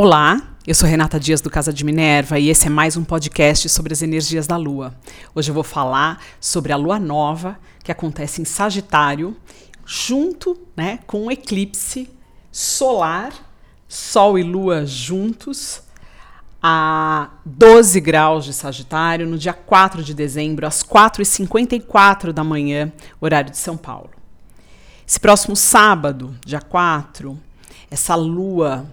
[0.00, 3.68] Olá, eu sou Renata Dias do Casa de Minerva e esse é mais um podcast
[3.68, 4.94] sobre as energias da Lua.
[5.34, 9.36] Hoje eu vou falar sobre a Lua Nova que acontece em Sagitário,
[9.84, 12.08] junto né, com um eclipse
[12.52, 13.32] solar,
[13.88, 15.82] Sol e Lua juntos,
[16.62, 23.50] a 12 graus de Sagitário, no dia 4 de dezembro, às 4h54 da manhã, horário
[23.50, 24.10] de São Paulo.
[25.04, 27.36] Esse próximo sábado, dia 4,
[27.90, 28.86] essa lua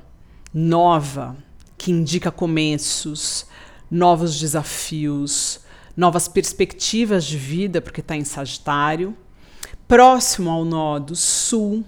[0.57, 1.35] nova,
[1.77, 3.45] que indica começos,
[3.91, 5.59] novos desafios,
[5.97, 9.13] novas perspectivas de vida, porque está em Sagitário,
[9.85, 11.83] próximo ao nó do Sul,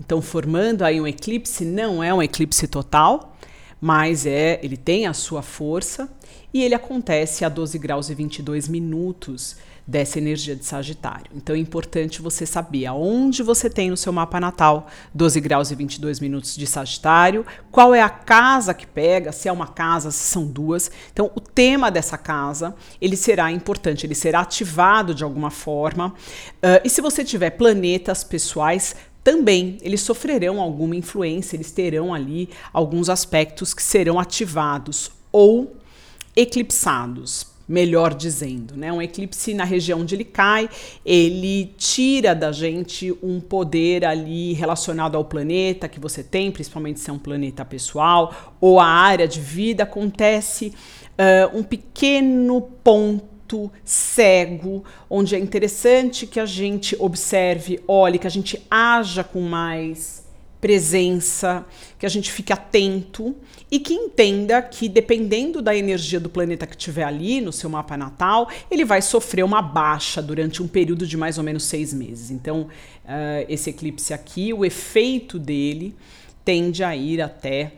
[0.00, 3.36] então formando aí um eclipse, não é um eclipse total,
[3.80, 6.10] mas é, ele tem a sua força
[6.52, 11.26] e ele acontece a 12 graus e 22 minutos dessa energia de Sagitário.
[11.34, 15.74] Então é importante você saber aonde você tem no seu mapa natal 12 graus e
[15.74, 20.24] 22 minutos de Sagitário, qual é a casa que pega, se é uma casa, se
[20.24, 20.90] são duas.
[21.12, 26.08] Então o tema dessa casa, ele será importante, ele será ativado de alguma forma.
[26.08, 32.48] Uh, e se você tiver planetas pessoais, também eles sofrerão alguma influência, eles terão ali
[32.72, 35.76] alguns aspectos que serão ativados ou
[36.34, 38.92] eclipsados melhor dizendo, né?
[38.92, 40.68] Um eclipse na região onde ele cai,
[41.06, 47.08] ele tira da gente um poder ali relacionado ao planeta que você tem, principalmente se
[47.08, 49.84] é um planeta pessoal ou a área de vida.
[49.84, 50.74] Acontece
[51.12, 58.30] uh, um pequeno ponto cego, onde é interessante que a gente observe, olhe, que a
[58.30, 60.21] gente haja com mais
[60.62, 61.66] presença,
[61.98, 63.34] que a gente fique atento
[63.68, 67.96] e que entenda que, dependendo da energia do planeta que tiver ali no seu mapa
[67.96, 72.30] natal, ele vai sofrer uma baixa durante um período de mais ou menos seis meses.
[72.30, 72.68] Então,
[73.04, 75.96] uh, esse eclipse aqui, o efeito dele
[76.44, 77.72] tende a ir até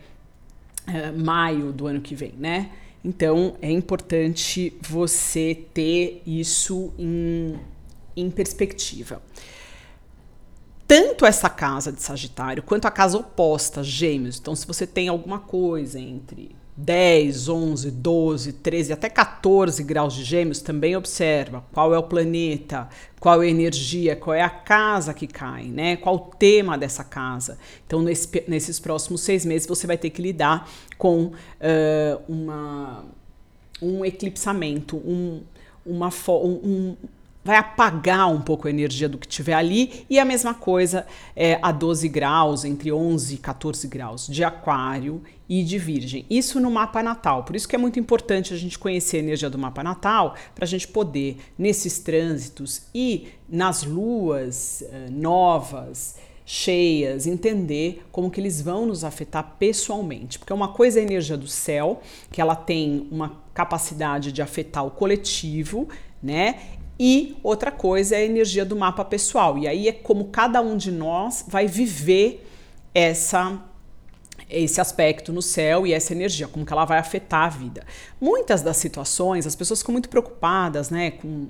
[0.87, 2.69] uh, maio do ano que vem, né?
[3.03, 7.55] Então, é importante você ter isso em,
[8.15, 9.19] em perspectiva
[10.87, 14.39] tanto essa casa de Sagitário quanto a casa oposta, Gêmeos.
[14.39, 20.23] Então, se você tem alguma coisa entre 10, 11, 12, 13, até 14 graus de
[20.23, 25.13] Gêmeos, também observa qual é o planeta, qual é a energia, qual é a casa
[25.13, 25.95] que cai, né?
[25.95, 27.57] Qual o tema dessa casa.
[27.87, 31.33] Então, nesse, nesses próximos seis meses, você vai ter que lidar com uh,
[32.27, 33.05] uma,
[33.81, 35.43] um eclipsamento, um,
[35.85, 36.95] uma, um,
[37.45, 41.59] vai apagar um pouco a energia do que tiver ali, e a mesma coisa é,
[41.61, 46.25] a 12 graus, entre 11 e 14 graus de Aquário e de Virgem.
[46.27, 47.43] Isso no mapa natal.
[47.43, 50.65] Por isso que é muito importante a gente conhecer a energia do mapa natal, para
[50.65, 56.15] a gente poder, nesses trânsitos e nas luas uh, novas,
[56.47, 60.39] cheias, entender como que eles vão nos afetar pessoalmente.
[60.39, 62.01] Porque uma coisa é a energia do céu,
[62.31, 65.87] que ela tem uma capacidade de afetar o coletivo,
[66.23, 66.79] né?
[66.99, 69.57] E outra coisa é a energia do mapa pessoal.
[69.57, 72.47] E aí é como cada um de nós vai viver
[72.93, 73.61] essa
[74.49, 77.83] esse aspecto no céu e essa energia, como que ela vai afetar a vida.
[78.21, 81.47] Muitas das situações, as pessoas ficam muito preocupadas, né, com,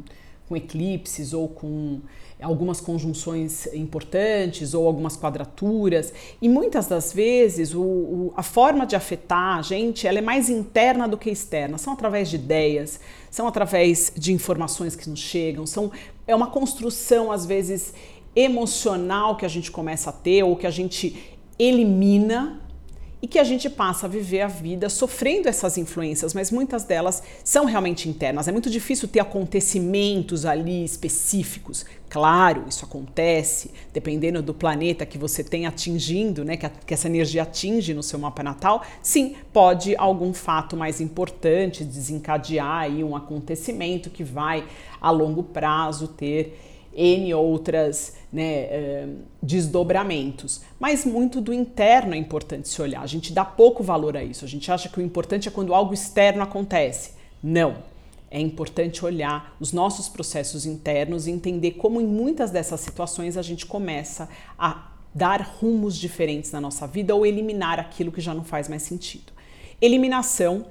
[0.48, 2.00] com eclipses ou com
[2.42, 6.14] algumas conjunções importantes ou algumas quadraturas.
[6.42, 10.50] E muitas das vezes o, o, a forma de afetar a gente ela é mais
[10.50, 11.78] interna do que externa.
[11.78, 13.00] São através de ideias,
[13.32, 15.92] são através de informações que nos chegam, são,
[16.28, 17.94] é uma construção, às vezes,
[18.36, 22.62] emocional que a gente começa a ter ou que a gente elimina
[23.22, 27.24] e que a gente passa a viver a vida sofrendo essas influências, mas muitas delas
[27.44, 28.48] são realmente internas.
[28.48, 31.86] É muito difícil ter acontecimentos ali específicos.
[32.10, 37.08] Claro, isso acontece dependendo do planeta que você tem atingindo, né, que, a, que essa
[37.08, 38.84] energia atinge no seu mapa natal.
[39.02, 44.66] Sim, pode algum fato mais importante desencadear aí um acontecimento que vai
[45.02, 50.62] a longo prazo ter N outras né, uh, desdobramentos.
[50.80, 53.02] Mas muito do interno é importante se olhar.
[53.02, 54.46] A gente dá pouco valor a isso.
[54.46, 57.12] A gente acha que o importante é quando algo externo acontece.
[57.44, 57.78] Não.
[58.32, 63.42] É importante olhar os nossos processos internos e entender como, em muitas dessas situações, a
[63.42, 64.28] gente começa
[64.58, 68.82] a dar rumos diferentes na nossa vida ou eliminar aquilo que já não faz mais
[68.82, 69.32] sentido.
[69.82, 70.66] Eliminação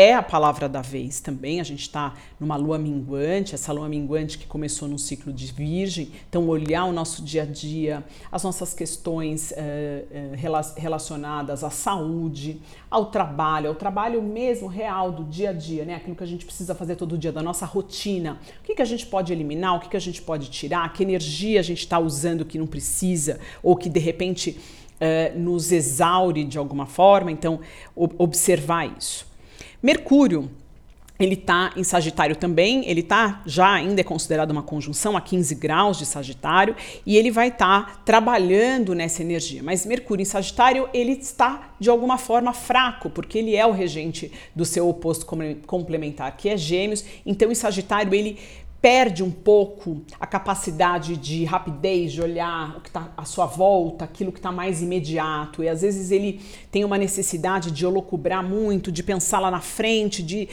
[0.00, 1.60] é a palavra da vez também.
[1.60, 6.10] A gente está numa lua minguante, essa lua minguante que começou num ciclo de virgem.
[6.26, 8.02] Então, olhar o nosso dia a dia,
[8.32, 15.22] as nossas questões uh, uh, relacionadas à saúde, ao trabalho, ao trabalho mesmo real do
[15.22, 15.96] dia a dia, né?
[15.96, 18.38] Aquilo que a gente precisa fazer todo dia, da nossa rotina.
[18.60, 21.02] O que, que a gente pode eliminar, o que, que a gente pode tirar, que
[21.02, 24.58] energia a gente está usando que não precisa, ou que de repente
[24.96, 27.60] uh, nos exaure de alguma forma, então
[27.94, 29.29] observar isso.
[29.82, 30.50] Mercúrio
[31.20, 35.54] ele está em Sagitário também, ele está já ainda é considerado uma conjunção a 15
[35.54, 36.74] graus de Sagitário
[37.04, 39.62] e ele vai estar tá trabalhando nessa energia.
[39.62, 44.32] Mas Mercúrio em Sagitário ele está de alguma forma fraco, porque ele é o regente
[44.56, 45.26] do seu oposto
[45.66, 47.04] complementar, que é Gêmeos.
[47.26, 48.38] Então em Sagitário ele
[48.80, 54.04] perde um pouco a capacidade de rapidez, de olhar o que está à sua volta,
[54.04, 55.62] aquilo que está mais imediato.
[55.62, 56.40] E às vezes ele
[56.70, 60.48] tem uma necessidade de holocubrar muito, de pensar lá na frente, de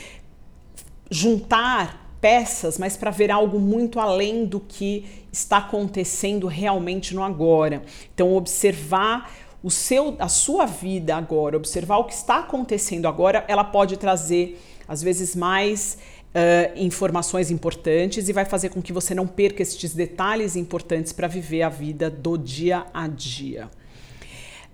[1.09, 7.83] juntar peças, mas para ver algo muito além do que está acontecendo realmente no agora.
[8.13, 9.31] Então, observar
[9.63, 14.59] o seu, a sua vida agora, observar o que está acontecendo agora, ela pode trazer
[14.87, 15.97] às vezes mais
[16.37, 21.27] uh, informações importantes e vai fazer com que você não perca estes detalhes importantes para
[21.27, 23.69] viver a vida do dia a dia.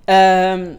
[0.04, 0.78] Uh,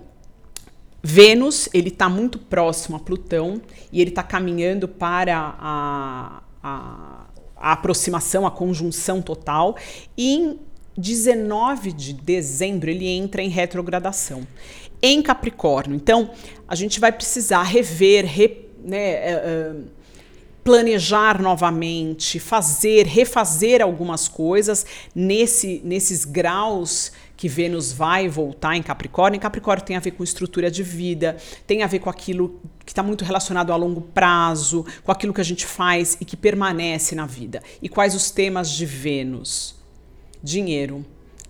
[1.03, 3.61] Vênus, ele está muito próximo a Plutão
[3.93, 7.27] e ele está caminhando para a, a,
[7.57, 9.77] a, aproximação, a conjunção total.
[10.17, 10.61] E em
[10.97, 14.47] 19 de dezembro ele entra em retrogradação
[15.03, 15.95] em Capricórnio.
[15.95, 16.31] Então
[16.67, 19.85] a gente vai precisar rever, re, né, uh,
[20.64, 29.37] planejar novamente, fazer, refazer algumas coisas nesse, nesses graus que Vênus vai voltar em Capricórnio.
[29.37, 32.93] Em Capricórnio tem a ver com estrutura de vida, tem a ver com aquilo que
[32.93, 37.14] está muito relacionado a longo prazo, com aquilo que a gente faz e que permanece
[37.14, 37.62] na vida.
[37.82, 39.75] E quais os temas de Vênus?
[40.43, 41.05] Dinheiro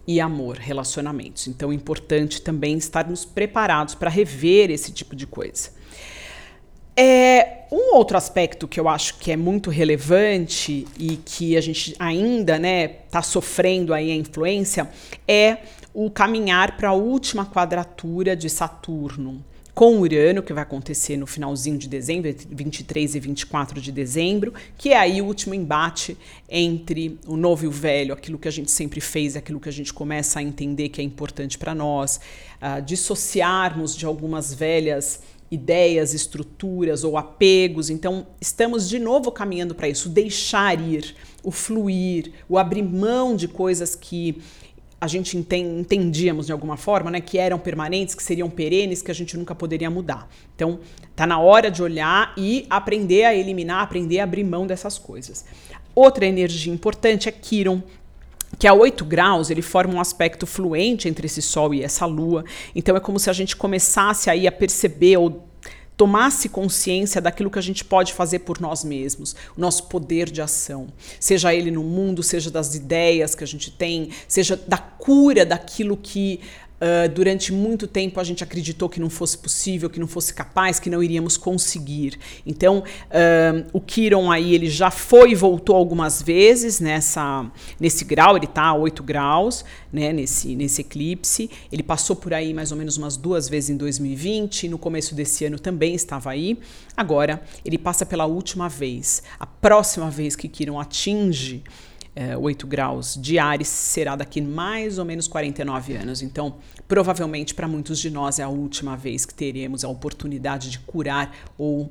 [0.06, 1.46] e amor, relacionamentos.
[1.46, 5.70] Então é importante também estarmos preparados para rever esse tipo de coisa.
[6.96, 11.94] É, um outro aspecto que eu acho que é muito relevante e que a gente
[11.98, 14.88] ainda né está sofrendo aí a influência
[15.26, 15.58] é
[15.92, 19.44] o caminhar para a última quadratura de Saturno
[19.74, 24.54] com Urano, que vai acontecer no finalzinho de dezembro, entre 23 e 24 de dezembro,
[24.78, 26.16] que é aí o último embate
[26.48, 29.72] entre o novo e o velho, aquilo que a gente sempre fez, aquilo que a
[29.72, 32.20] gente começa a entender que é importante para nós,
[32.62, 35.20] uh, dissociarmos de algumas velhas
[35.54, 37.88] ideias, estruturas ou apegos.
[37.88, 43.48] Então, estamos de novo caminhando para isso, deixar ir, o fluir, o abrir mão de
[43.48, 44.42] coisas que
[45.00, 49.14] a gente entendíamos de alguma forma, né, que eram permanentes, que seriam perenes, que a
[49.14, 50.28] gente nunca poderia mudar.
[50.54, 50.80] Então,
[51.14, 55.44] tá na hora de olhar e aprender a eliminar, aprender a abrir mão dessas coisas.
[55.94, 57.82] Outra energia importante é Quiron,
[58.58, 62.44] que a 8 graus ele forma um aspecto fluente entre esse Sol e essa Lua.
[62.74, 65.44] Então é como se a gente começasse aí a perceber ou
[65.96, 70.42] tomasse consciência daquilo que a gente pode fazer por nós mesmos, o nosso poder de
[70.42, 70.88] ação,
[71.20, 75.96] seja ele no mundo, seja das ideias que a gente tem, seja da cura daquilo
[75.96, 76.40] que
[76.74, 80.80] Uh, durante muito tempo a gente acreditou que não fosse possível, que não fosse capaz,
[80.80, 82.18] que não iríamos conseguir.
[82.44, 88.36] Então, uh, o Kiron aí ele já foi e voltou algumas vezes nessa, nesse grau,
[88.36, 91.48] ele está a 8 graus, né, nesse, nesse eclipse.
[91.70, 95.44] Ele passou por aí mais ou menos umas duas vezes em 2020, no começo desse
[95.44, 96.58] ano também estava aí.
[96.96, 99.22] Agora, ele passa pela última vez.
[99.38, 101.62] A próxima vez que Kiron atinge
[102.14, 106.22] é, 8 graus de Ares será daqui mais ou menos 49 anos.
[106.22, 106.56] Então,
[106.86, 111.34] provavelmente para muitos de nós é a última vez que teremos a oportunidade de curar
[111.58, 111.90] ou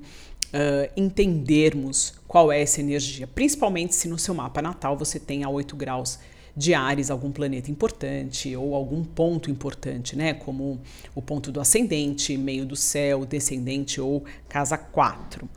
[0.54, 5.50] Uh, entendermos qual é essa energia, principalmente se no seu mapa natal você tem a
[5.50, 6.20] 8 graus
[6.56, 10.34] de Ares algum planeta importante ou algum ponto importante, né?
[10.34, 10.80] Como
[11.16, 15.44] o ponto do ascendente, meio do céu, descendente ou casa 4.
[15.46, 15.50] Uh,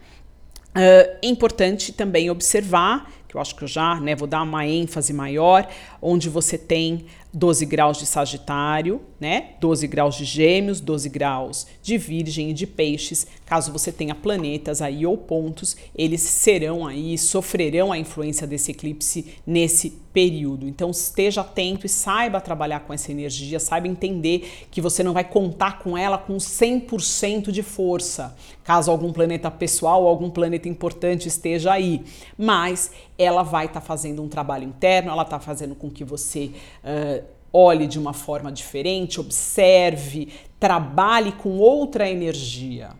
[0.77, 5.13] é importante também observar que eu acho que eu já né, vou dar uma ênfase
[5.13, 5.69] maior,
[6.01, 7.05] onde você tem
[7.37, 9.51] 12 graus de Sagitário, né?
[9.61, 13.27] 12 graus de Gêmeos, 12 graus de Virgem e de Peixes.
[13.45, 19.35] Caso você tenha planetas aí ou pontos, eles serão aí, sofrerão a influência desse eclipse
[19.47, 20.67] nesse período.
[20.67, 25.25] Então esteja atento e saiba trabalhar com essa energia, saiba entender que você não vai
[25.25, 31.29] contar com ela com 100% de força, caso algum planeta pessoal ou algum planeta importante
[31.29, 32.03] esteja aí.
[32.39, 36.51] Mas ela vai estar tá fazendo um trabalho interno, ela está fazendo com que você
[36.83, 37.26] uh,
[37.57, 40.29] olhe de uma forma diferente, observe,
[40.61, 42.91] trabalhe com outra energia.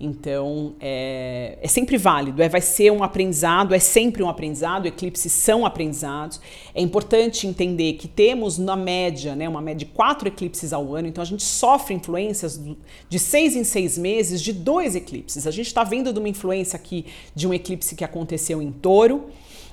[0.00, 5.32] Então, é, é, sempre válido, é, vai ser um aprendizado, é sempre um aprendizado, eclipses
[5.32, 6.40] são aprendizados.
[6.72, 11.08] É importante entender que temos, na média, né, uma média de quatro eclipses ao ano,
[11.08, 12.62] então a gente sofre influências
[13.08, 15.48] de seis em seis meses de dois eclipses.
[15.48, 19.26] A gente está vendo de uma influência aqui de um eclipse que aconteceu em touro,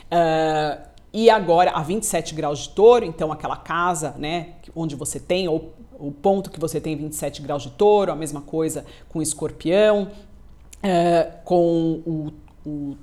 [0.05, 5.47] Uh, e agora a 27 graus de touro, então aquela casa, né, onde você tem,
[5.47, 10.11] ou o ponto que você tem 27 graus de touro, a mesma coisa com escorpião,
[10.83, 12.33] é, com o,
[12.65, 12.97] o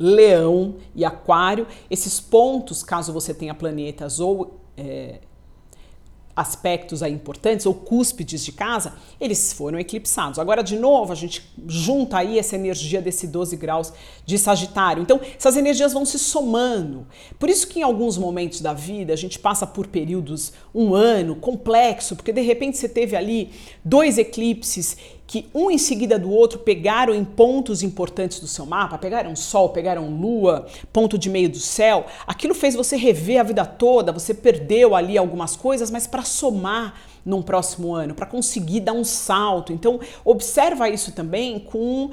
[0.00, 1.68] leão e aquário.
[1.88, 5.20] Esses pontos, caso você tenha planetas ou é,
[6.38, 10.38] aspectos aí importantes ou cúspides de casa, eles foram eclipsados.
[10.38, 13.92] Agora, de novo, a gente junta aí essa energia desse 12 graus
[14.24, 15.02] de Sagitário.
[15.02, 17.08] Então, essas energias vão se somando.
[17.40, 21.34] Por isso que em alguns momentos da vida a gente passa por períodos, um ano
[21.34, 23.50] complexo, porque de repente você teve ali
[23.84, 24.96] dois eclipses
[25.28, 29.68] que um em seguida do outro pegaram em pontos importantes do seu mapa, pegaram Sol,
[29.68, 34.32] pegaram Lua, ponto de meio do céu, aquilo fez você rever a vida toda, você
[34.32, 39.70] perdeu ali algumas coisas, mas para somar num próximo ano, para conseguir dar um salto.
[39.70, 42.10] Então, observa isso também com uh,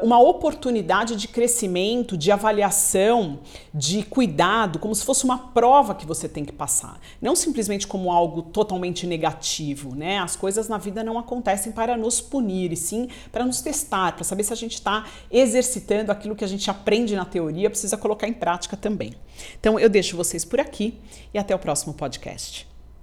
[0.00, 3.40] uma oportunidade de crescimento, de avaliação,
[3.74, 7.00] de cuidado, como se fosse uma prova que você tem que passar.
[7.20, 10.18] Não simplesmente como algo totalmente negativo, né?
[10.18, 14.22] As coisas na vida não acontecem para nos punir, e sim para nos testar, para
[14.22, 18.28] saber se a gente está exercitando aquilo que a gente aprende na teoria, precisa colocar
[18.28, 19.14] em prática também.
[19.58, 20.94] Então, eu deixo vocês por aqui
[21.34, 22.71] e até o próximo podcast.